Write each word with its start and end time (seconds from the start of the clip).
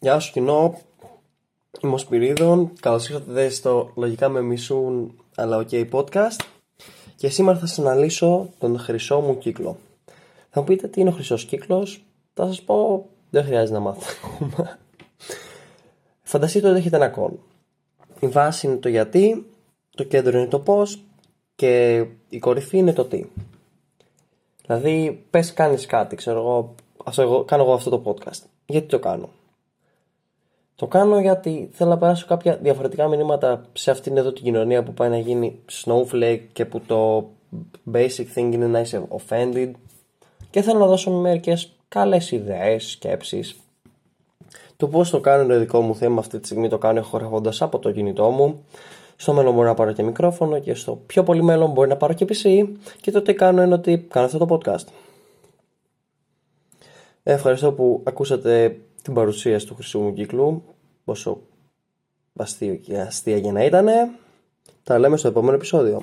Γεια 0.00 0.18
σου 0.18 0.32
κοινό, 0.32 0.78
είμαι 1.80 1.94
ο 1.94 1.98
Σπυρίδων, 1.98 2.72
καλώς 2.80 3.08
ήρθατε 3.08 3.48
στο 3.48 3.90
Λογικά 3.94 4.28
με 4.28 4.40
μισούν 4.40 5.14
αλλά 5.34 5.66
ok 5.66 5.90
podcast 5.90 6.40
και 7.16 7.28
σήμερα 7.28 7.58
θα 7.58 7.66
σας 7.66 7.78
αναλύσω 7.78 8.48
τον 8.58 8.78
χρυσό 8.78 9.20
μου 9.20 9.38
κύκλο. 9.38 9.76
Θα 10.50 10.60
μου 10.60 10.66
πείτε 10.66 10.88
τι 10.88 11.00
είναι 11.00 11.08
ο 11.08 11.12
χρυσός 11.12 11.44
κύκλος, 11.44 12.04
θα 12.34 12.46
σας 12.46 12.62
πω 12.62 13.06
δεν 13.30 13.44
χρειάζεται 13.44 13.78
να 13.78 13.80
μάθω. 13.80 14.12
Φανταστείτε 16.22 16.68
ότι 16.68 16.78
έχετε 16.78 16.96
ένα 16.96 17.08
κόν. 17.08 17.38
Η 18.20 18.26
βάση 18.26 18.66
είναι 18.66 18.76
το 18.76 18.88
γιατί, 18.88 19.46
το 19.96 20.04
κέντρο 20.04 20.38
είναι 20.38 20.48
το 20.48 20.58
πώς 20.58 21.02
και 21.54 22.04
η 22.28 22.38
κορυφή 22.38 22.78
είναι 22.78 22.92
το 22.92 23.04
τι. 23.04 23.24
Δηλαδή, 24.66 25.24
πες 25.30 25.52
κάνεις 25.52 25.86
κάτι, 25.86 26.16
ξέρω 26.16 26.38
εγώ, 26.38 26.74
αυτό, 27.04 27.44
κάνω 27.46 27.62
εγώ 27.62 27.72
αυτό 27.72 27.90
το 27.90 28.02
podcast. 28.04 28.42
Γιατί 28.66 28.86
το 28.86 28.98
κάνω; 28.98 29.28
Το 30.76 30.86
κάνω 30.86 31.20
γιατί 31.20 31.68
θέλω 31.72 31.90
να 31.90 31.98
περάσω 31.98 32.26
κάποια 32.26 32.56
διαφορετικά 32.56 33.08
μηνύματα 33.08 33.62
σε 33.72 33.90
αυτήν 33.90 34.16
εδώ 34.16 34.32
την 34.32 34.44
κοινωνία 34.44 34.82
που 34.82 34.92
πάει 34.94 35.08
να 35.08 35.18
γίνει 35.18 35.58
snowflake 35.84 36.40
και 36.52 36.64
που 36.64 36.80
το 36.80 37.28
basic 37.92 38.26
thing 38.34 38.50
είναι 38.52 38.66
να 38.66 38.80
είσαι 38.80 39.08
offended 39.08 39.70
και 40.50 40.62
θέλω 40.62 40.78
να 40.78 40.86
δώσω 40.86 41.10
μερικές 41.10 41.72
καλές 41.88 42.30
ιδέες, 42.30 42.90
σκέψεις. 42.90 43.56
Το 44.76 44.88
πώς 44.88 45.10
το 45.10 45.20
κάνω 45.20 45.42
είναι 45.42 45.58
δικό 45.58 45.80
μου 45.80 45.94
θέμα 45.94 46.18
αυτή 46.18 46.38
τη 46.38 46.46
στιγμή 46.46 46.68
το 46.68 46.78
κάνω 46.78 46.98
ηχογραφώντας 46.98 47.62
από 47.62 47.78
το 47.78 47.92
κινητό 47.92 48.30
μου. 48.30 48.64
Στο 49.16 49.32
μέλλον 49.32 49.54
μπορώ 49.54 49.66
να 49.68 49.74
πάρω 49.74 49.92
και 49.92 50.02
μικρόφωνο 50.02 50.58
και 50.58 50.74
στο 50.74 51.00
πιο 51.06 51.22
πολύ 51.22 51.42
μέλλον 51.42 51.70
μπορεί 51.70 51.88
να 51.88 51.96
πάρω 51.96 52.12
και 52.12 52.26
PC 52.28 52.68
και 53.00 53.10
το 53.10 53.22
τι 53.22 53.34
κάνω 53.34 53.62
είναι 53.62 53.74
ότι 53.74 54.06
κάνω 54.10 54.26
αυτό 54.26 54.38
το 54.38 54.58
podcast. 54.58 54.86
Ευχαριστώ 57.22 57.72
που 57.72 58.00
ακούσατε 58.04 58.78
την 59.06 59.14
παρουσίαση 59.14 59.66
του 59.66 59.74
χρυσού 59.74 60.00
μου 60.00 60.12
κύκλου. 60.12 60.62
Πόσο 61.04 61.40
αστείο 62.36 62.74
και 62.74 62.98
αστεία 62.98 63.36
για 63.36 63.52
να 63.52 63.64
ήταν. 63.64 63.88
Τα 64.82 64.98
λέμε 64.98 65.16
στο 65.16 65.28
επόμενο 65.28 65.54
επεισόδιο. 65.54 66.02